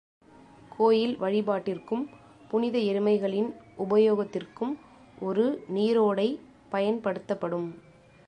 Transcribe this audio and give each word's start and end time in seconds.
கோயில் 0.69 1.17
வழிபாட்டிற்கும், 1.19 2.03
புனித 2.49 2.77
எருமைகளின் 2.77 3.49
உபயோகத்திற்கும் 3.77 4.73
ஒரு 5.19 5.45
நீரோடை 5.75 6.39
பயன்படுத்தப்படும். 6.69 7.69